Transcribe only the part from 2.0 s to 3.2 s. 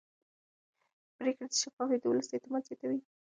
د ولس اعتماد زیاتوي